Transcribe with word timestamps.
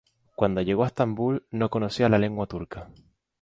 Cuando 0.35 0.61
llegó 0.61 0.83
a 0.83 0.87
Estambul, 0.87 1.45
no 1.51 1.69
conocía 1.69 2.09
la 2.09 2.17
lengua 2.17 2.47
turca. 2.47 2.89